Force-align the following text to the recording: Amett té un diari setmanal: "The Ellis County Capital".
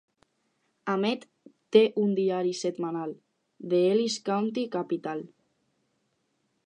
Amett 0.93 1.27
té 1.75 1.83
un 2.05 2.15
diari 2.19 2.55
setmanal: 2.61 3.13
"The 3.75 3.83
Ellis 3.91 4.17
County 4.31 4.65
Capital". 4.77 5.23